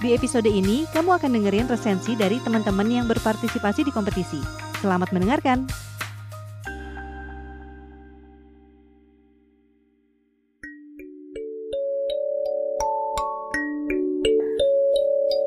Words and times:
Di 0.00 0.16
episode 0.16 0.48
ini, 0.48 0.88
kamu 0.96 1.12
akan 1.20 1.28
dengerin 1.36 1.68
resensi 1.68 2.16
dari 2.16 2.40
teman-teman 2.40 2.88
yang 2.88 3.04
berpartisipasi 3.04 3.84
di 3.84 3.92
kompetisi. 3.92 4.40
Selamat 4.80 5.12
mendengarkan! 5.12 5.68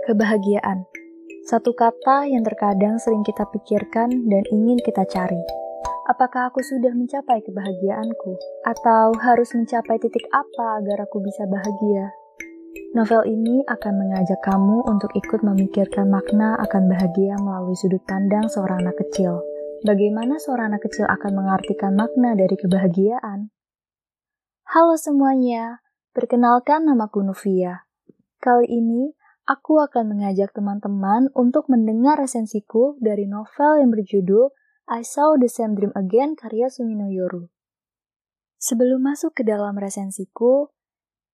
Kebahagiaan 0.06 0.86
Satu 1.50 1.74
kata 1.74 2.30
yang 2.30 2.46
terkadang 2.46 3.02
sering 3.02 3.26
kita 3.26 3.50
pikirkan 3.50 4.30
dan 4.30 4.44
ingin 4.54 4.78
kita 4.86 5.02
cari. 5.10 5.42
Apakah 6.06 6.54
aku 6.54 6.62
sudah 6.62 6.94
mencapai 6.94 7.42
kebahagiaanku? 7.42 8.38
Atau 8.70 9.18
harus 9.18 9.50
mencapai 9.58 9.98
titik 9.98 10.30
apa 10.30 10.78
agar 10.78 11.10
aku 11.10 11.26
bisa 11.26 11.42
bahagia? 11.50 12.14
Novel 12.94 13.26
ini 13.26 13.66
akan 13.66 14.06
mengajak 14.06 14.38
kamu 14.46 14.86
untuk 14.86 15.10
ikut 15.18 15.42
memikirkan 15.42 16.14
makna 16.14 16.54
akan 16.62 16.94
bahagia 16.94 17.42
melalui 17.42 17.74
sudut 17.74 18.06
pandang 18.06 18.46
seorang 18.46 18.86
anak 18.86 19.02
kecil. 19.02 19.42
Bagaimana 19.82 20.38
seorang 20.38 20.78
anak 20.78 20.86
kecil 20.86 21.10
akan 21.10 21.42
mengartikan 21.42 21.98
makna 21.98 22.38
dari 22.38 22.54
kebahagiaan? 22.54 23.50
Halo 24.70 24.94
semuanya, 24.94 25.82
perkenalkan 26.14 26.86
namaku 26.86 27.26
Novia. 27.26 27.90
Kali 28.38 28.70
ini, 28.70 29.18
aku 29.50 29.82
akan 29.82 30.14
mengajak 30.14 30.54
teman-teman 30.54 31.34
untuk 31.34 31.74
mendengar 31.74 32.22
resensiku 32.22 32.94
dari 33.02 33.26
novel 33.26 33.82
yang 33.82 33.90
berjudul 33.90 34.54
I 34.86 35.02
Saw 35.02 35.42
the 35.42 35.50
Same 35.50 35.74
Dream 35.74 35.98
Again 35.98 36.38
karya 36.38 36.70
Sumino 36.70 37.10
Yoru. 37.10 37.50
Sebelum 38.62 39.02
masuk 39.02 39.34
ke 39.34 39.42
dalam 39.42 39.82
resensiku, 39.82 40.70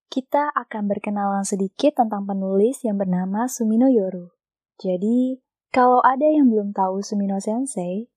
kita 0.10 0.50
akan 0.58 0.90
berkenalan 0.90 1.46
sedikit 1.46 2.02
tentang 2.02 2.26
penulis 2.26 2.82
yang 2.82 2.98
bernama 2.98 3.46
Sumino 3.46 3.86
Yoru. 3.86 4.34
Jadi, 4.82 5.38
kalau 5.70 6.02
ada 6.02 6.26
yang 6.26 6.50
belum 6.50 6.74
tahu 6.74 7.06
Sumino 7.06 7.38
Sensei, 7.38 8.10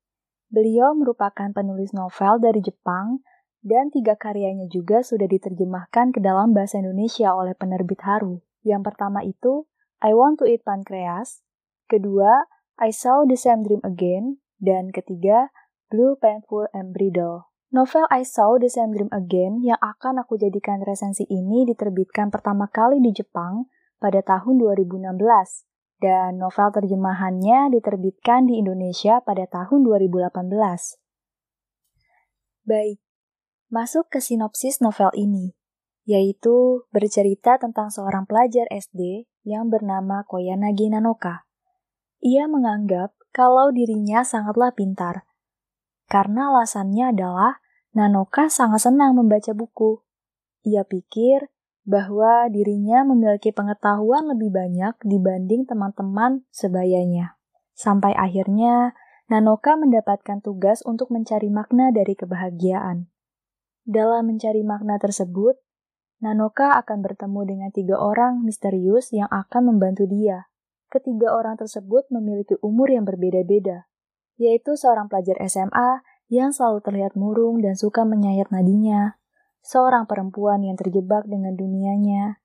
beliau 0.49 0.97
merupakan 0.97 1.53
penulis 1.53 1.93
novel 1.93 2.41
dari 2.41 2.65
Jepang 2.65 3.21
dan 3.61 3.93
tiga 3.93 4.17
karyanya 4.17 4.73
juga 4.73 5.05
sudah 5.05 5.29
diterjemahkan 5.29 6.17
ke 6.17 6.21
dalam 6.25 6.57
bahasa 6.57 6.81
Indonesia 6.81 7.29
oleh 7.37 7.53
penerbit 7.53 8.01
Haru. 8.01 8.41
Yang 8.65 8.83
pertama 8.89 9.21
itu 9.21 9.69
I 10.01 10.17
Want 10.17 10.41
to 10.41 10.49
Eat 10.49 10.65
Pancreas, 10.65 11.45
kedua 11.93 12.49
I 12.81 12.89
Saw 12.89 13.29
the 13.29 13.37
Same 13.37 13.69
Dream 13.69 13.85
Again, 13.85 14.41
dan 14.57 14.89
ketiga 14.97 15.53
Blue 15.93 16.17
Painful 16.17 16.73
and 16.73 16.97
Bridal. 16.97 17.52
Novel 17.73 18.05
I 18.13 18.21
Saw 18.21 18.61
the 18.61 18.69
Same 18.69 18.93
Dream 18.93 19.09
Again 19.09 19.65
yang 19.65 19.81
akan 19.81 20.21
aku 20.21 20.37
jadikan 20.37 20.85
resensi 20.85 21.25
ini 21.25 21.65
diterbitkan 21.65 22.29
pertama 22.29 22.69
kali 22.69 23.01
di 23.01 23.17
Jepang 23.17 23.65
pada 23.97 24.21
tahun 24.21 24.61
2016 24.61 25.17
dan 25.97 26.37
novel 26.37 26.69
terjemahannya 26.69 27.73
diterbitkan 27.73 28.45
di 28.45 28.61
Indonesia 28.61 29.25
pada 29.25 29.49
tahun 29.49 29.89
2018. 29.89 30.53
Baik, 32.69 33.01
masuk 33.73 34.05
ke 34.13 34.21
sinopsis 34.21 34.85
novel 34.85 35.09
ini, 35.17 35.57
yaitu 36.05 36.85
bercerita 36.93 37.57
tentang 37.57 37.89
seorang 37.89 38.29
pelajar 38.29 38.69
SD 38.69 39.25
yang 39.49 39.73
bernama 39.73 40.29
Koyanagi 40.29 40.93
Nanoka. 40.93 41.49
Ia 42.21 42.53
menganggap 42.53 43.17
kalau 43.33 43.73
dirinya 43.73 44.21
sangatlah 44.29 44.77
pintar, 44.77 45.25
karena 46.13 46.53
alasannya 46.53 47.17
adalah 47.17 47.62
Nanoka 47.93 48.49
sangat 48.49 48.89
senang 48.89 49.13
membaca 49.13 49.53
buku. 49.53 50.01
Ia 50.65 50.81
pikir 50.89 51.53
bahwa 51.85 52.49
dirinya 52.49 53.05
memiliki 53.05 53.53
pengetahuan 53.53 54.33
lebih 54.33 54.49
banyak 54.49 54.97
dibanding 55.05 55.69
teman-teman 55.69 56.47
sebayanya. 56.49 57.37
Sampai 57.77 58.17
akhirnya, 58.17 58.97
Nanoka 59.29 59.77
mendapatkan 59.77 60.41
tugas 60.41 60.81
untuk 60.89 61.13
mencari 61.13 61.53
makna 61.53 61.93
dari 61.93 62.17
kebahagiaan. 62.17 63.13
Dalam 63.85 64.31
mencari 64.31 64.65
makna 64.65 64.97
tersebut, 64.97 65.61
Nanoka 66.23 66.79
akan 66.79 67.03
bertemu 67.03 67.41
dengan 67.45 67.71
tiga 67.75 67.99
orang 67.99 68.41
misterius 68.47 69.11
yang 69.11 69.27
akan 69.29 69.75
membantu 69.75 70.07
dia. 70.07 70.47
Ketiga 70.87 71.35
orang 71.35 71.59
tersebut 71.59 72.07
memiliki 72.15 72.55
umur 72.63 72.89
yang 72.89 73.03
berbeda-beda, 73.03 73.91
yaitu 74.39 74.79
seorang 74.79 75.11
pelajar 75.11 75.35
SMA 75.45 76.05
yang 76.33 76.49
selalu 76.49 76.81
terlihat 76.81 77.13
murung 77.13 77.61
dan 77.61 77.77
suka 77.77 78.09
menyayat 78.09 78.49
nadinya, 78.49 79.21
seorang 79.61 80.09
perempuan 80.09 80.65
yang 80.65 80.81
terjebak 80.81 81.29
dengan 81.29 81.53
dunianya, 81.53 82.41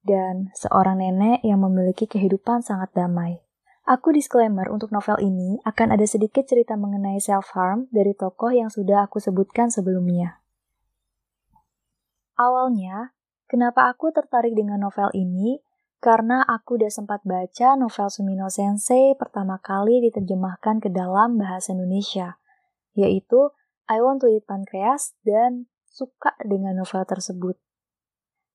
dan 0.00 0.48
seorang 0.56 1.04
nenek 1.04 1.44
yang 1.44 1.60
memiliki 1.60 2.08
kehidupan 2.08 2.64
sangat 2.64 2.96
damai. 2.96 3.44
Aku 3.84 4.10
disclaimer 4.16 4.72
untuk 4.72 4.88
novel 4.88 5.20
ini 5.20 5.60
akan 5.68 5.92
ada 5.92 6.08
sedikit 6.08 6.48
cerita 6.48 6.80
mengenai 6.80 7.20
self-harm 7.20 7.92
dari 7.92 8.16
tokoh 8.16 8.56
yang 8.56 8.72
sudah 8.72 9.04
aku 9.04 9.20
sebutkan 9.20 9.68
sebelumnya. 9.68 10.40
Awalnya, 12.40 13.12
kenapa 13.52 13.92
aku 13.92 14.16
tertarik 14.16 14.56
dengan 14.56 14.80
novel 14.80 15.12
ini? 15.12 15.60
Karena 16.00 16.40
aku 16.40 16.80
udah 16.80 16.90
sempat 16.90 17.20
baca 17.22 17.76
novel 17.76 18.08
Sumino 18.08 18.48
Sensei 18.48 19.12
pertama 19.12 19.60
kali 19.60 20.00
diterjemahkan 20.08 20.80
ke 20.80 20.88
dalam 20.88 21.36
bahasa 21.36 21.76
Indonesia– 21.76 22.40
yaitu 22.96 23.52
I 23.86 24.02
Want 24.02 24.24
to 24.24 24.32
Eat 24.32 24.48
Pancreas 24.48 25.14
dan 25.22 25.70
suka 25.86 26.34
dengan 26.42 26.74
novel 26.74 27.06
tersebut. 27.06 27.56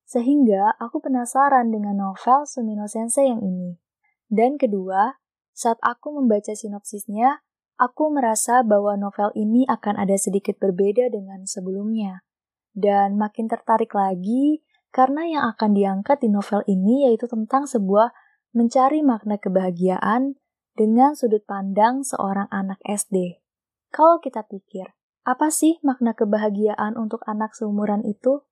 Sehingga 0.04 0.76
aku 0.76 1.00
penasaran 1.00 1.72
dengan 1.72 1.96
novel 1.96 2.44
Sumino 2.44 2.84
Sensei 2.84 3.32
yang 3.32 3.40
ini. 3.40 3.80
Dan 4.28 4.60
kedua, 4.60 5.16
saat 5.56 5.80
aku 5.80 6.12
membaca 6.12 6.52
sinopsisnya, 6.52 7.40
aku 7.80 8.12
merasa 8.12 8.60
bahwa 8.60 8.94
novel 9.00 9.32
ini 9.32 9.64
akan 9.64 9.96
ada 9.96 10.16
sedikit 10.20 10.60
berbeda 10.60 11.08
dengan 11.08 11.48
sebelumnya. 11.48 12.24
Dan 12.72 13.16
makin 13.16 13.48
tertarik 13.48 13.92
lagi 13.92 14.64
karena 14.92 15.24
yang 15.24 15.44
akan 15.56 15.72
diangkat 15.72 16.20
di 16.20 16.28
novel 16.28 16.60
ini 16.68 17.08
yaitu 17.08 17.24
tentang 17.24 17.64
sebuah 17.64 18.12
mencari 18.52 19.00
makna 19.00 19.40
kebahagiaan 19.40 20.36
dengan 20.72 21.16
sudut 21.16 21.44
pandang 21.44 22.04
seorang 22.04 22.48
anak 22.48 22.80
SD. 22.84 23.41
Kalau 23.92 24.18
kita 24.24 24.48
pikir, 24.48 24.96
apa 25.22 25.52
sih 25.52 25.76
makna 25.84 26.16
kebahagiaan 26.16 26.96
untuk 26.96 27.20
anak 27.28 27.52
seumuran 27.52 28.02
itu? 28.08 28.42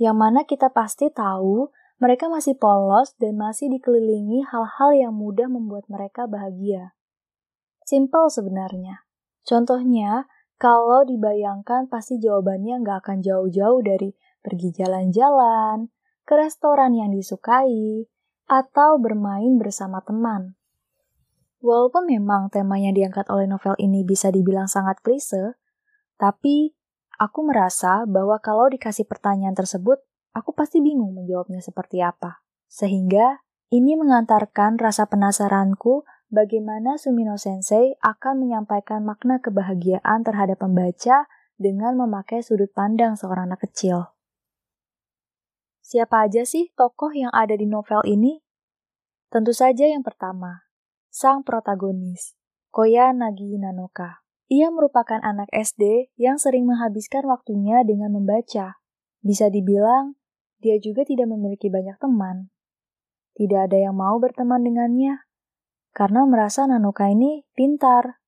Yang 0.00 0.16
mana 0.16 0.40
kita 0.48 0.72
pasti 0.72 1.12
tahu 1.12 1.70
mereka 2.02 2.26
masih 2.26 2.56
polos 2.56 3.14
dan 3.18 3.38
masih 3.38 3.70
dikelilingi 3.70 4.46
hal-hal 4.48 4.90
yang 4.94 5.14
mudah 5.14 5.46
membuat 5.46 5.86
mereka 5.86 6.24
bahagia. 6.24 6.98
Simple 7.86 8.30
sebenarnya. 8.30 9.06
Contohnya, 9.46 10.26
kalau 10.58 11.06
dibayangkan 11.06 11.86
pasti 11.86 12.18
jawabannya 12.18 12.82
nggak 12.82 12.98
akan 13.06 13.18
jauh-jauh 13.22 13.80
dari 13.86 14.14
pergi 14.42 14.74
jalan-jalan, 14.74 15.90
ke 16.26 16.34
restoran 16.34 16.98
yang 16.98 17.14
disukai, 17.14 18.06
atau 18.50 18.98
bermain 18.98 19.54
bersama 19.56 20.02
teman. 20.02 20.57
Walaupun 21.58 22.06
memang 22.06 22.54
tema 22.54 22.78
yang 22.78 22.94
diangkat 22.94 23.26
oleh 23.34 23.50
novel 23.50 23.74
ini 23.82 24.06
bisa 24.06 24.30
dibilang 24.30 24.70
sangat 24.70 25.02
klise, 25.02 25.58
tapi 26.14 26.70
aku 27.18 27.42
merasa 27.42 28.06
bahwa 28.06 28.38
kalau 28.38 28.70
dikasih 28.70 29.10
pertanyaan 29.10 29.58
tersebut, 29.58 29.98
aku 30.30 30.54
pasti 30.54 30.78
bingung 30.78 31.18
menjawabnya 31.18 31.58
seperti 31.58 31.98
apa. 31.98 32.38
Sehingga 32.70 33.42
ini 33.74 33.98
mengantarkan 33.98 34.78
rasa 34.78 35.10
penasaranku 35.10 36.06
bagaimana 36.30 36.94
Sumino 36.94 37.34
Sensei 37.34 37.98
akan 38.06 38.38
menyampaikan 38.38 39.02
makna 39.02 39.42
kebahagiaan 39.42 40.22
terhadap 40.22 40.62
pembaca 40.62 41.26
dengan 41.58 41.98
memakai 41.98 42.38
sudut 42.38 42.70
pandang 42.70 43.18
seorang 43.18 43.50
anak 43.50 43.66
kecil. 43.66 44.14
Siapa 45.82 46.28
aja 46.28 46.46
sih 46.46 46.70
tokoh 46.78 47.10
yang 47.10 47.34
ada 47.34 47.58
di 47.58 47.66
novel 47.66 48.04
ini? 48.06 48.38
Tentu 49.32 49.56
saja 49.56 49.88
yang 49.88 50.04
pertama, 50.04 50.67
sang 51.18 51.42
protagonis, 51.42 52.38
Koya 52.70 53.10
Nagi 53.10 53.58
Nanoka. 53.58 54.22
Ia 54.46 54.70
merupakan 54.70 55.18
anak 55.18 55.50
SD 55.50 56.14
yang 56.14 56.38
sering 56.38 56.62
menghabiskan 56.62 57.26
waktunya 57.26 57.82
dengan 57.82 58.14
membaca. 58.14 58.78
Bisa 59.18 59.50
dibilang, 59.50 60.14
dia 60.62 60.78
juga 60.78 61.02
tidak 61.02 61.26
memiliki 61.26 61.74
banyak 61.74 61.98
teman. 61.98 62.54
Tidak 63.34 63.66
ada 63.66 63.74
yang 63.74 63.98
mau 63.98 64.14
berteman 64.22 64.62
dengannya. 64.62 65.26
karena 65.90 66.22
merasa 66.22 66.62
Nanoka 66.70 67.10
ini 67.10 67.42
pintar. 67.58 68.22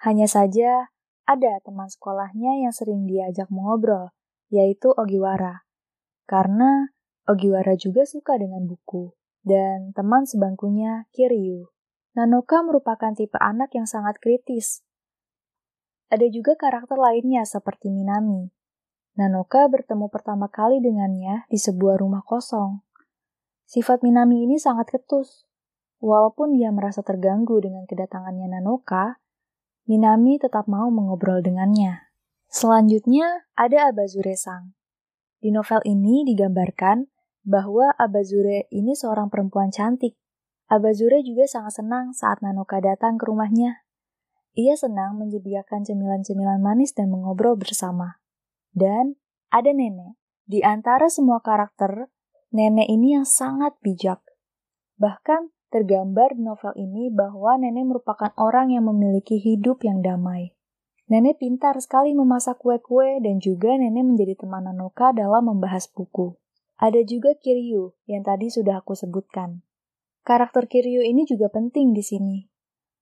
Hanya 0.00 0.24
saja 0.24 0.88
ada 1.28 1.60
teman 1.60 1.92
sekolahnya 1.92 2.64
yang 2.64 2.72
sering 2.72 3.04
diajak 3.04 3.52
mengobrol, 3.52 4.16
yaitu 4.48 4.88
Ogiwara. 4.96 5.68
Karena 6.24 6.96
Ogiwara 7.28 7.76
juga 7.76 8.08
suka 8.08 8.40
dengan 8.40 8.64
buku, 8.64 9.12
dan 9.44 9.92
teman 9.92 10.24
sebangkunya 10.24 11.04
Kiryu. 11.12 11.68
Nanoka 12.12 12.60
merupakan 12.60 13.16
tipe 13.16 13.40
anak 13.40 13.72
yang 13.72 13.88
sangat 13.88 14.20
kritis. 14.20 14.84
Ada 16.12 16.28
juga 16.28 16.60
karakter 16.60 17.00
lainnya 17.00 17.40
seperti 17.48 17.88
Minami. 17.88 18.52
Nanoka 19.16 19.64
bertemu 19.64 20.12
pertama 20.12 20.52
kali 20.52 20.84
dengannya 20.84 21.48
di 21.48 21.56
sebuah 21.56 21.96
rumah 22.04 22.20
kosong. 22.20 22.84
Sifat 23.64 24.04
Minami 24.04 24.44
ini 24.44 24.60
sangat 24.60 24.92
ketus. 24.92 25.48
Walaupun 26.04 26.52
dia 26.52 26.68
merasa 26.68 27.00
terganggu 27.00 27.64
dengan 27.64 27.88
kedatangannya 27.88 28.60
Nanoka, 28.60 29.16
Minami 29.88 30.36
tetap 30.36 30.68
mau 30.68 30.92
mengobrol 30.92 31.40
dengannya. 31.40 32.12
Selanjutnya 32.52 33.48
ada 33.56 33.88
Abazure-sang. 33.88 34.76
Di 35.40 35.48
novel 35.48 35.80
ini 35.88 36.28
digambarkan 36.28 37.08
bahwa 37.42 37.96
Abazure 37.96 38.68
ini 38.68 38.92
seorang 38.92 39.32
perempuan 39.32 39.72
cantik 39.72 40.20
Abazure 40.72 41.20
juga 41.20 41.44
sangat 41.44 41.84
senang 41.84 42.16
saat 42.16 42.40
Nanoka 42.40 42.80
datang 42.80 43.20
ke 43.20 43.28
rumahnya. 43.28 43.84
Ia 44.56 44.72
senang 44.72 45.20
menyediakan 45.20 45.84
cemilan-cemilan 45.84 46.64
manis 46.64 46.96
dan 46.96 47.12
mengobrol 47.12 47.60
bersama. 47.60 48.16
Dan 48.72 49.20
ada 49.52 49.68
nenek. 49.68 50.16
Di 50.48 50.64
antara 50.64 51.12
semua 51.12 51.44
karakter, 51.44 52.08
nenek 52.56 52.88
ini 52.88 53.12
yang 53.20 53.28
sangat 53.28 53.76
bijak. 53.84 54.24
Bahkan 54.96 55.52
tergambar 55.68 56.32
di 56.32 56.40
novel 56.40 56.72
ini 56.80 57.12
bahwa 57.12 57.60
nenek 57.60 57.92
merupakan 57.92 58.32
orang 58.40 58.72
yang 58.72 58.88
memiliki 58.88 59.36
hidup 59.36 59.84
yang 59.84 60.00
damai. 60.00 60.56
Nenek 61.12 61.36
pintar 61.44 61.76
sekali 61.84 62.16
memasak 62.16 62.56
kue-kue 62.56 63.20
dan 63.20 63.44
juga 63.44 63.76
nenek 63.76 64.08
menjadi 64.08 64.40
teman 64.40 64.64
Nanoka 64.64 65.12
dalam 65.12 65.52
membahas 65.52 65.84
buku. 65.92 66.40
Ada 66.80 67.04
juga 67.04 67.36
Kiryu 67.36 67.92
yang 68.08 68.24
tadi 68.24 68.48
sudah 68.48 68.80
aku 68.80 68.96
sebutkan. 68.96 69.60
Karakter 70.22 70.70
Kiryu 70.70 71.02
ini 71.02 71.26
juga 71.26 71.50
penting 71.50 71.90
di 71.90 72.02
sini. 72.02 72.46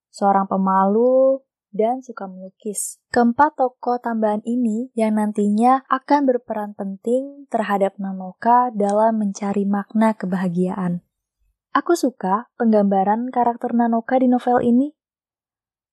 Seorang 0.09 0.49
pemalu 0.49 1.45
dan 1.69 2.01
suka 2.01 2.25
melukis. 2.27 2.97
Keempat 3.13 3.61
tokoh 3.61 4.01
tambahan 4.01 4.41
ini 4.49 4.89
yang 4.97 5.21
nantinya 5.21 5.85
akan 5.93 6.27
berperan 6.27 6.73
penting 6.73 7.47
terhadap 7.53 8.01
Nanoka 8.01 8.73
dalam 8.75 9.21
mencari 9.21 9.69
makna 9.69 10.17
kebahagiaan. 10.17 11.05
Aku 11.71 11.95
suka 11.95 12.51
penggambaran 12.59 13.31
karakter 13.31 13.77
Nanoka 13.77 14.19
di 14.19 14.27
novel 14.27 14.65
ini. 14.65 14.91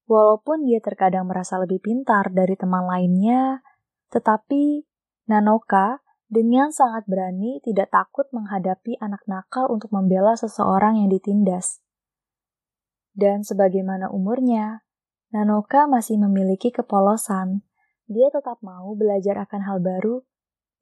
Walaupun 0.08 0.64
dia 0.64 0.80
terkadang 0.80 1.28
merasa 1.28 1.60
lebih 1.60 1.84
pintar 1.84 2.32
dari 2.32 2.56
teman 2.56 2.88
lainnya, 2.88 3.62
tetapi 4.10 4.88
Nanoka 5.28 6.00
dengan 6.28 6.76
sangat 6.76 7.08
berani 7.08 7.64
tidak 7.64 7.92
takut 7.92 8.28
menghadapi 8.36 9.00
anak 9.00 9.24
nakal 9.28 9.72
untuk 9.72 9.92
membela 9.96 10.36
seseorang 10.36 11.00
yang 11.00 11.10
ditindas. 11.12 11.80
Dan 13.16 13.48
sebagaimana 13.48 14.12
umurnya, 14.12 14.84
Nanoka 15.32 15.88
masih 15.88 16.20
memiliki 16.20 16.70
kepolosan. 16.70 17.64
Dia 18.08 18.32
tetap 18.32 18.60
mau 18.60 18.96
belajar 18.96 19.40
akan 19.48 19.62
hal 19.68 19.78
baru. 19.80 20.24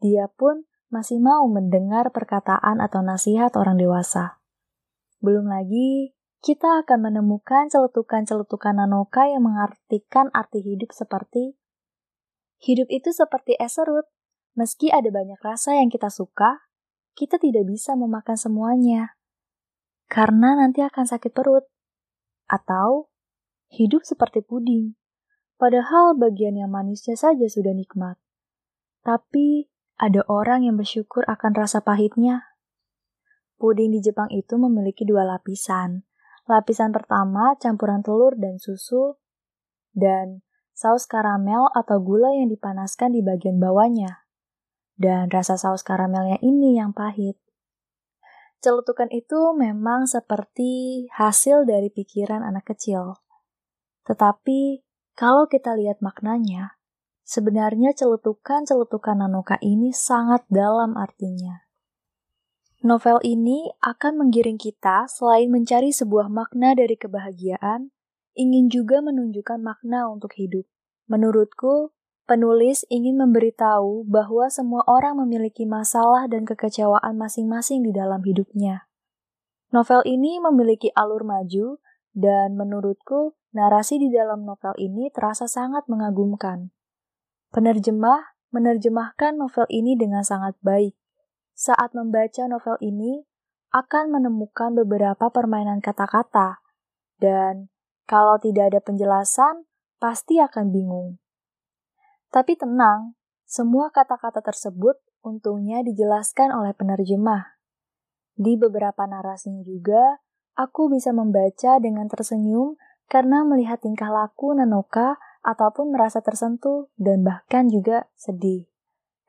Dia 0.01 0.29
pun 0.29 0.65
masih 0.89 1.17
mau 1.17 1.47
mendengar 1.49 2.13
perkataan 2.13 2.81
atau 2.83 3.01
nasihat 3.01 3.53
orang 3.57 3.77
dewasa. 3.77 4.41
Belum 5.23 5.49
lagi, 5.49 6.13
kita 6.45 6.85
akan 6.85 7.09
menemukan 7.09 7.71
celetukan-celetukan 7.73 8.77
Nanoka 8.77 9.25
yang 9.25 9.47
mengartikan 9.47 10.29
arti 10.33 10.61
hidup 10.61 10.93
seperti 10.93 11.57
Hidup 12.65 12.87
itu 12.89 13.11
seperti 13.11 13.59
es 13.59 13.75
serut, 13.75 14.07
Meski 14.55 14.87
ada 14.87 15.11
banyak 15.11 15.35
rasa 15.43 15.75
yang 15.75 15.91
kita 15.91 16.07
suka, 16.07 16.63
kita 17.11 17.35
tidak 17.35 17.67
bisa 17.67 17.91
memakan 17.91 18.39
semuanya. 18.39 19.19
Karena 20.07 20.55
nanti 20.55 20.79
akan 20.79 21.03
sakit 21.03 21.35
perut. 21.35 21.67
Atau 22.47 23.11
hidup 23.67 24.07
seperti 24.07 24.39
puding. 24.39 24.95
Padahal 25.59 26.15
bagian 26.15 26.55
yang 26.55 26.71
manisnya 26.71 27.19
saja 27.19 27.43
sudah 27.51 27.75
nikmat. 27.75 28.15
Tapi 29.03 29.67
ada 29.99 30.23
orang 30.31 30.63
yang 30.63 30.79
bersyukur 30.79 31.27
akan 31.27 31.51
rasa 31.51 31.83
pahitnya. 31.83 32.55
Puding 33.59 33.91
di 33.91 33.99
Jepang 33.99 34.31
itu 34.31 34.55
memiliki 34.55 35.03
dua 35.03 35.27
lapisan. 35.27 36.07
Lapisan 36.47 36.95
pertama 36.95 37.59
campuran 37.59 37.99
telur 38.03 38.39
dan 38.39 38.55
susu, 38.55 39.19
dan 39.91 40.43
saus 40.75 41.07
karamel 41.07 41.71
atau 41.75 41.99
gula 41.99 42.31
yang 42.35 42.51
dipanaskan 42.51 43.15
di 43.15 43.25
bagian 43.25 43.57
bawahnya 43.57 44.24
dan 44.95 45.27
rasa 45.31 45.59
saus 45.59 45.83
karamelnya 45.83 46.39
ini 46.39 46.79
yang 46.79 46.95
pahit. 46.95 47.39
Celutukan 48.59 49.11
itu 49.13 49.53
memang 49.53 50.09
seperti 50.09 51.05
hasil 51.13 51.69
dari 51.69 51.93
pikiran 51.93 52.41
anak 52.41 52.73
kecil. 52.73 53.19
Tetapi 54.09 54.81
kalau 55.15 55.47
kita 55.47 55.77
lihat 55.79 56.03
maknanya, 56.03 56.75
sebenarnya 57.23 57.95
celutukan-celutukan 57.95 59.15
Nanoka 59.15 59.55
ini 59.63 59.95
sangat 59.95 60.43
dalam 60.51 60.99
artinya. 60.99 61.65
Novel 62.85 63.17
ini 63.25 63.71
akan 63.81 64.21
menggiring 64.21 64.61
kita 64.61 65.09
selain 65.09 65.49
mencari 65.49 65.89
sebuah 65.89 66.29
makna 66.29 66.77
dari 66.77 66.93
kebahagiaan, 66.93 67.89
ingin 68.37 68.69
juga 68.69 69.01
menunjukkan 69.01 69.57
makna 69.57 70.05
untuk 70.05 70.37
hidup. 70.37 70.69
Menurutku, 71.09 71.94
Penulis 72.25 72.89
ingin 72.89 73.21
memberitahu 73.21 74.09
bahwa 74.09 74.49
semua 74.49 74.81
orang 74.89 75.21
memiliki 75.21 75.69
masalah 75.69 76.25
dan 76.25 76.41
kekecewaan 76.41 77.21
masing-masing 77.21 77.85
di 77.85 77.93
dalam 77.93 78.25
hidupnya. 78.25 78.89
Novel 79.69 80.01
ini 80.09 80.41
memiliki 80.41 80.89
alur 80.97 81.21
maju, 81.21 81.77
dan 82.17 82.57
menurutku, 82.57 83.37
narasi 83.53 84.01
di 84.01 84.09
dalam 84.09 84.41
novel 84.41 84.73
ini 84.81 85.13
terasa 85.13 85.45
sangat 85.45 85.85
mengagumkan. 85.85 86.73
Penerjemah 87.53 88.33
menerjemahkan 88.49 89.37
novel 89.37 89.69
ini 89.69 89.93
dengan 89.93 90.25
sangat 90.25 90.57
baik. 90.65 90.97
Saat 91.53 91.93
membaca 91.93 92.49
novel 92.49 92.81
ini, 92.81 93.21
akan 93.69 94.15
menemukan 94.15 94.73
beberapa 94.73 95.27
permainan 95.29 95.83
kata-kata, 95.83 96.63
dan 97.19 97.67
kalau 98.07 98.39
tidak 98.39 98.73
ada 98.73 98.79
penjelasan, 98.79 99.67
pasti 99.99 100.39
akan 100.39 100.71
bingung. 100.71 101.21
Tapi 102.35 102.59
tenang, 102.59 103.15
semua 103.47 103.95
kata-kata 103.95 104.43
tersebut 104.43 104.99
untungnya 105.23 105.79
dijelaskan 105.87 106.51
oleh 106.51 106.75
penerjemah. 106.75 107.55
Di 108.35 108.59
beberapa 108.59 109.07
narasinya 109.07 109.63
juga, 109.63 110.19
aku 110.59 110.91
bisa 110.91 111.15
membaca 111.15 111.79
dengan 111.79 112.11
tersenyum 112.11 112.75
karena 113.07 113.47
melihat 113.47 113.79
tingkah 113.79 114.11
laku 114.11 114.51
Nanoka 114.51 115.15
ataupun 115.47 115.95
merasa 115.95 116.19
tersentuh 116.19 116.91
dan 116.99 117.23
bahkan 117.23 117.71
juga 117.71 118.11
sedih. 118.19 118.67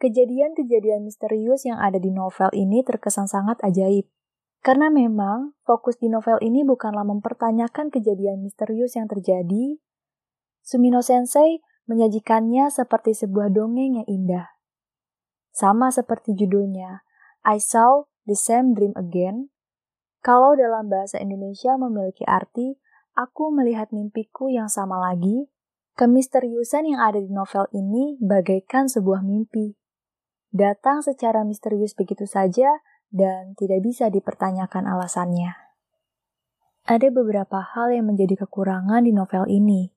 Kejadian-kejadian 0.02 1.06
misterius 1.06 1.62
yang 1.62 1.78
ada 1.78 2.02
di 2.02 2.10
novel 2.10 2.50
ini 2.58 2.82
terkesan 2.82 3.30
sangat 3.30 3.62
ajaib. 3.62 4.10
Karena 4.66 4.90
memang 4.90 5.54
fokus 5.62 5.94
di 6.02 6.10
novel 6.10 6.42
ini 6.42 6.66
bukanlah 6.66 7.06
mempertanyakan 7.06 7.94
kejadian 7.94 8.42
misterius 8.42 8.98
yang 8.98 9.06
terjadi, 9.06 9.78
Sumino 10.66 11.06
Sensei 11.06 11.62
menyajikannya 11.86 12.68
seperti 12.70 13.14
sebuah 13.14 13.50
dongeng 13.54 14.02
yang 14.02 14.08
indah. 14.10 14.46
Sama 15.56 15.88
seperti 15.88 16.36
judulnya, 16.36 17.06
I 17.46 17.56
Saw 17.56 18.04
the 18.28 18.36
Same 18.36 18.76
Dream 18.76 18.92
Again. 18.98 19.48
Kalau 20.20 20.58
dalam 20.58 20.90
bahasa 20.90 21.22
Indonesia 21.22 21.78
memiliki 21.78 22.26
arti, 22.26 22.76
aku 23.16 23.54
melihat 23.54 23.94
mimpiku 23.94 24.52
yang 24.52 24.68
sama 24.68 24.98
lagi, 25.00 25.48
kemisteriusan 25.96 26.92
yang 26.92 27.00
ada 27.00 27.22
di 27.22 27.32
novel 27.32 27.70
ini 27.72 28.20
bagaikan 28.20 28.90
sebuah 28.90 29.24
mimpi. 29.24 29.78
Datang 30.52 31.00
secara 31.00 31.46
misterius 31.46 31.96
begitu 31.96 32.28
saja 32.28 32.84
dan 33.08 33.56
tidak 33.56 33.80
bisa 33.80 34.12
dipertanyakan 34.12 34.84
alasannya. 34.84 35.56
Ada 36.86 37.08
beberapa 37.10 37.64
hal 37.64 37.96
yang 37.96 38.12
menjadi 38.12 38.46
kekurangan 38.46 39.02
di 39.02 39.10
novel 39.16 39.48
ini, 39.48 39.95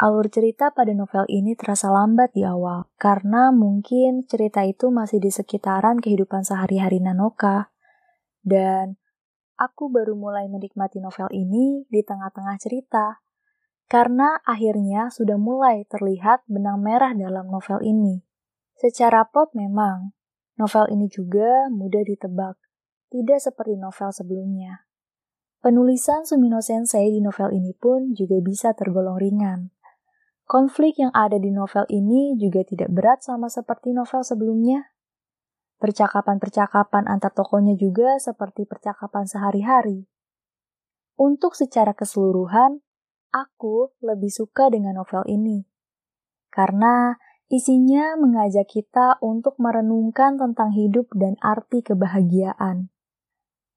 Alur 0.00 0.32
cerita 0.32 0.72
pada 0.72 0.90
novel 0.96 1.28
ini 1.28 1.52
terasa 1.52 1.92
lambat 1.92 2.32
di 2.32 2.42
awal, 2.48 2.88
karena 2.96 3.52
mungkin 3.52 4.24
cerita 4.24 4.64
itu 4.64 4.88
masih 4.88 5.20
di 5.20 5.28
sekitaran 5.28 6.00
kehidupan 6.00 6.42
sehari-hari 6.42 6.98
Nanoka. 6.98 7.70
Dan 8.40 8.96
aku 9.60 9.92
baru 9.92 10.16
mulai 10.16 10.48
menikmati 10.48 10.98
novel 10.98 11.28
ini 11.30 11.84
di 11.92 12.00
tengah-tengah 12.00 12.56
cerita, 12.56 13.20
karena 13.86 14.40
akhirnya 14.48 15.12
sudah 15.12 15.36
mulai 15.36 15.84
terlihat 15.84 16.48
benang 16.48 16.80
merah 16.80 17.12
dalam 17.12 17.52
novel 17.52 17.84
ini. 17.84 18.24
Secara 18.80 19.28
plot 19.28 19.52
memang, 19.52 20.16
novel 20.56 20.88
ini 20.88 21.06
juga 21.12 21.68
mudah 21.68 22.02
ditebak, 22.02 22.56
tidak 23.12 23.38
seperti 23.38 23.76
novel 23.76 24.10
sebelumnya. 24.10 24.88
Penulisan 25.62 26.26
Sumino 26.26 26.58
Sensei 26.58 27.12
di 27.12 27.22
novel 27.22 27.54
ini 27.54 27.70
pun 27.70 28.18
juga 28.18 28.42
bisa 28.42 28.74
tergolong 28.74 29.14
ringan. 29.14 29.70
Konflik 30.44 31.00
yang 31.00 31.14
ada 31.14 31.40
di 31.40 31.48
novel 31.48 31.86
ini 31.88 32.36
juga 32.36 32.62
tidak 32.66 32.92
berat 32.92 33.24
sama 33.24 33.48
seperti 33.48 33.94
novel 33.96 34.20
sebelumnya. 34.26 34.92
Percakapan-percakapan 35.80 37.10
antar 37.10 37.34
tokohnya 37.34 37.74
juga 37.74 38.20
seperti 38.20 38.68
percakapan 38.68 39.26
sehari-hari. 39.26 40.06
Untuk 41.18 41.58
secara 41.58 41.94
keseluruhan, 41.94 42.82
aku 43.34 43.94
lebih 44.02 44.30
suka 44.30 44.70
dengan 44.70 45.02
novel 45.02 45.26
ini. 45.26 45.66
Karena 46.52 47.16
isinya 47.50 48.14
mengajak 48.20 48.70
kita 48.70 49.18
untuk 49.24 49.58
merenungkan 49.58 50.38
tentang 50.38 50.70
hidup 50.76 51.10
dan 51.16 51.34
arti 51.42 51.82
kebahagiaan. 51.82 52.92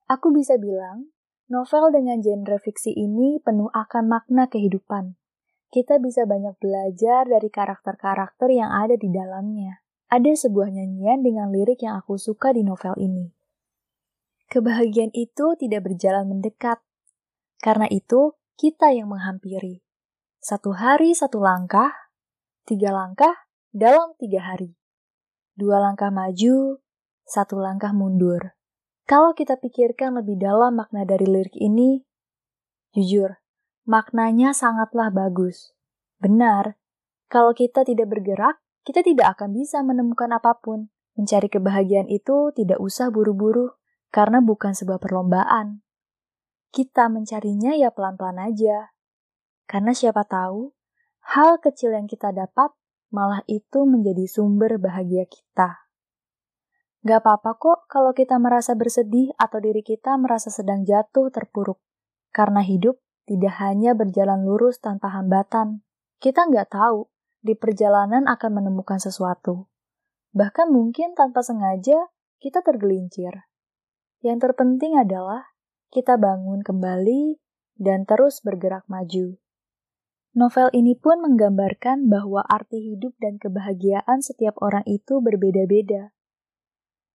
Aku 0.06 0.30
bisa 0.30 0.62
bilang, 0.62 1.16
Novel 1.46 1.94
dengan 1.94 2.26
genre 2.26 2.58
fiksi 2.58 2.90
ini 2.90 3.38
penuh 3.38 3.70
akan 3.70 4.10
makna 4.10 4.50
kehidupan. 4.50 5.14
Kita 5.76 6.00
bisa 6.00 6.24
banyak 6.24 6.56
belajar 6.64 7.28
dari 7.28 7.52
karakter-karakter 7.52 8.48
yang 8.48 8.72
ada 8.72 8.96
di 8.96 9.12
dalamnya. 9.12 9.84
Ada 10.08 10.48
sebuah 10.48 10.72
nyanyian 10.72 11.20
dengan 11.20 11.52
lirik 11.52 11.84
yang 11.84 12.00
aku 12.00 12.16
suka 12.16 12.56
di 12.56 12.64
novel 12.64 12.96
ini. 12.96 13.36
Kebahagiaan 14.48 15.12
itu 15.12 15.52
tidak 15.60 15.84
berjalan 15.84 16.32
mendekat. 16.32 16.80
Karena 17.60 17.92
itu, 17.92 18.40
kita 18.56 18.96
yang 18.96 19.12
menghampiri. 19.12 19.84
Satu 20.40 20.72
hari 20.72 21.12
satu 21.12 21.44
langkah, 21.44 21.92
tiga 22.64 22.96
langkah 22.96 23.36
dalam 23.76 24.16
tiga 24.16 24.48
hari. 24.48 24.80
Dua 25.60 25.84
langkah 25.84 26.08
maju, 26.08 26.80
satu 27.28 27.60
langkah 27.60 27.92
mundur. 27.92 28.56
Kalau 29.04 29.36
kita 29.36 29.60
pikirkan 29.60 30.24
lebih 30.24 30.40
dalam 30.40 30.80
makna 30.80 31.04
dari 31.04 31.28
lirik 31.28 31.60
ini, 31.60 32.00
jujur, 32.96 33.44
maknanya 33.86 34.52
sangatlah 34.52 35.14
bagus. 35.14 35.74
Benar, 36.18 36.78
kalau 37.30 37.54
kita 37.54 37.86
tidak 37.86 38.10
bergerak, 38.10 38.62
kita 38.86 39.02
tidak 39.02 39.38
akan 39.38 39.54
bisa 39.54 39.82
menemukan 39.82 40.30
apa 40.34 40.58
pun. 40.58 40.90
Mencari 41.16 41.48
kebahagiaan 41.48 42.12
itu 42.12 42.52
tidak 42.52 42.78
usah 42.78 43.08
buru-buru, 43.08 43.72
karena 44.12 44.44
bukan 44.44 44.76
sebuah 44.76 45.00
perlombaan. 45.00 45.82
Kita 46.76 47.08
mencarinya 47.08 47.72
ya 47.74 47.90
pelan-pelan 47.90 48.52
aja. 48.52 48.92
Karena 49.64 49.96
siapa 49.96 50.28
tahu, 50.28 50.76
hal 51.34 51.64
kecil 51.64 51.96
yang 51.96 52.06
kita 52.06 52.36
dapat 52.36 52.76
malah 53.16 53.42
itu 53.48 53.88
menjadi 53.88 54.28
sumber 54.28 54.76
bahagia 54.76 55.24
kita. 55.24 55.88
Gak 57.06 57.22
apa-apa 57.22 57.56
kok 57.62 57.80
kalau 57.86 58.18
kita 58.18 58.42
merasa 58.42 58.74
bersedih 58.74 59.30
atau 59.38 59.62
diri 59.62 59.86
kita 59.86 60.18
merasa 60.18 60.50
sedang 60.50 60.82
jatuh 60.84 61.30
terpuruk. 61.30 61.78
Karena 62.34 62.66
hidup 62.66 63.00
tidak 63.26 63.58
hanya 63.58 63.98
berjalan 63.98 64.46
lurus 64.46 64.78
tanpa 64.78 65.10
hambatan. 65.10 65.82
Kita 66.22 66.46
nggak 66.46 66.74
tahu 66.74 67.10
di 67.42 67.58
perjalanan 67.58 68.30
akan 68.30 68.52
menemukan 68.62 69.02
sesuatu. 69.02 69.66
Bahkan 70.34 70.70
mungkin 70.70 71.18
tanpa 71.18 71.42
sengaja 71.42 72.10
kita 72.38 72.62
tergelincir. 72.62 73.50
Yang 74.22 74.50
terpenting 74.50 74.98
adalah 74.98 75.54
kita 75.90 76.18
bangun 76.18 76.62
kembali 76.62 77.42
dan 77.78 78.06
terus 78.06 78.42
bergerak 78.46 78.86
maju. 78.86 79.38
Novel 80.36 80.68
ini 80.76 81.00
pun 81.00 81.24
menggambarkan 81.24 82.12
bahwa 82.12 82.44
arti 82.44 82.92
hidup 82.92 83.16
dan 83.24 83.40
kebahagiaan 83.40 84.20
setiap 84.20 84.60
orang 84.60 84.84
itu 84.84 85.24
berbeda-beda. 85.24 86.12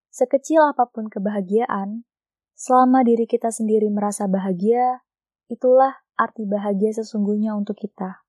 Sekecil 0.09 0.65
apa 0.65 0.89
pun 0.89 1.05
kebahagiaan, 1.05 2.09
selama 2.57 3.05
diri 3.05 3.29
kita 3.29 3.53
sendiri 3.53 3.93
merasa 3.93 4.25
bahagia, 4.25 5.05
itulah 5.51 5.99
arti 6.15 6.47
bahagia 6.47 6.95
sesungguhnya 6.95 7.51
untuk 7.51 7.75
kita. 7.75 8.23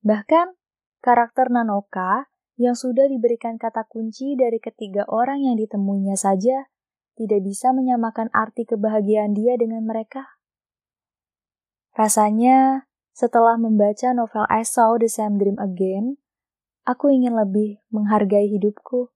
Bahkan, 0.00 0.56
karakter 1.04 1.52
Nanoka 1.52 2.32
yang 2.56 2.72
sudah 2.72 3.04
diberikan 3.04 3.60
kata 3.60 3.84
kunci 3.84 4.32
dari 4.32 4.56
ketiga 4.56 5.04
orang 5.12 5.44
yang 5.44 5.60
ditemuinya 5.60 6.16
saja 6.16 6.72
tidak 7.20 7.44
bisa 7.44 7.76
menyamakan 7.76 8.32
arti 8.32 8.64
kebahagiaan 8.64 9.36
dia 9.36 9.60
dengan 9.60 9.84
mereka. 9.84 10.40
Rasanya, 11.96 12.88
setelah 13.16 13.56
membaca 13.56 14.12
novel 14.12 14.44
I 14.48 14.64
Saw 14.64 15.00
the 15.00 15.08
Same 15.08 15.40
Dream 15.40 15.56
Again, 15.56 16.20
aku 16.84 17.08
ingin 17.12 17.32
lebih 17.32 17.80
menghargai 17.88 18.52
hidupku 18.52 19.12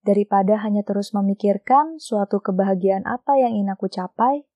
daripada 0.00 0.56
hanya 0.64 0.80
terus 0.80 1.12
memikirkan 1.12 2.00
suatu 2.00 2.40
kebahagiaan 2.40 3.04
apa 3.04 3.36
yang 3.36 3.52
ingin 3.52 3.76
aku 3.76 3.92
capai, 3.92 4.48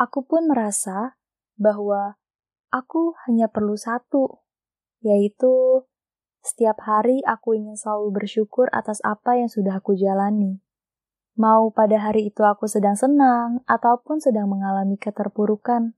aku 0.00 0.24
pun 0.24 0.48
merasa 0.48 1.20
bahwa 1.60 2.16
aku 2.72 3.12
hanya 3.28 3.52
perlu 3.52 3.76
satu, 3.76 4.40
yaitu 5.04 5.84
setiap 6.40 6.80
hari 6.88 7.20
aku 7.28 7.52
ingin 7.52 7.76
selalu 7.76 8.24
bersyukur 8.24 8.72
atas 8.72 9.04
apa 9.04 9.36
yang 9.36 9.52
sudah 9.52 9.76
aku 9.76 9.92
jalani. 9.92 10.64
Mau 11.36 11.68
pada 11.68 12.00
hari 12.00 12.32
itu 12.32 12.40
aku 12.40 12.64
sedang 12.64 12.96
senang 12.96 13.60
ataupun 13.68 14.24
sedang 14.24 14.48
mengalami 14.48 14.96
keterpurukan. 14.96 15.92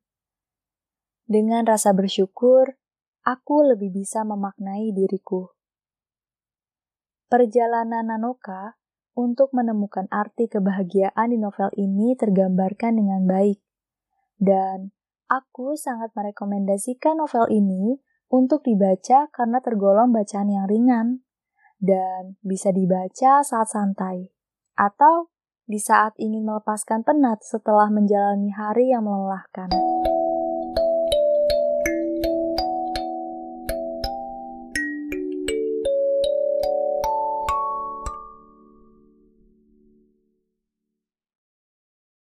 Dengan 1.31 1.63
rasa 1.63 1.95
bersyukur, 1.95 2.75
aku 3.23 3.57
lebih 3.63 3.95
bisa 3.95 4.27
memaknai 4.27 4.91
diriku. 4.91 5.55
Perjalanan 7.31 8.13
Nanoka 8.13 8.77
untuk 9.15 9.55
menemukan 9.57 10.11
arti 10.11 10.51
kebahagiaan 10.51 11.33
di 11.33 11.39
novel 11.39 11.71
ini 11.79 12.19
tergambarkan 12.19 12.99
dengan 12.99 13.25
baik. 13.25 13.63
Dan 14.43 14.91
aku 15.31 15.79
sangat 15.79 16.11
merekomendasikan 16.19 17.23
novel 17.23 17.47
ini 17.55 18.03
untuk 18.27 18.67
dibaca 18.67 19.31
karena 19.31 19.63
tergolong 19.63 20.11
bacaan 20.11 20.51
yang 20.51 20.67
ringan 20.67 21.23
dan 21.79 22.35
bisa 22.43 22.75
dibaca 22.75 23.47
saat 23.47 23.69
santai 23.71 24.35
atau 24.75 25.31
di 25.63 25.79
saat 25.79 26.19
ingin 26.19 26.43
melepaskan 26.43 27.07
penat 27.07 27.39
setelah 27.47 27.87
menjalani 27.87 28.51
hari 28.51 28.91
yang 28.91 29.07
melelahkan. 29.07 29.71